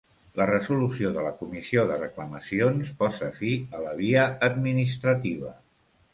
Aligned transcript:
La 0.39 0.45
resolució 0.49 1.11
de 1.17 1.25
la 1.25 1.33
Comissió 1.41 1.83
de 1.91 1.97
Reclamacions 1.99 2.91
posa 3.03 3.31
fi 3.37 3.53
a 3.79 3.83
la 3.85 3.93
via 4.01 4.27
administrativa. 4.51 5.55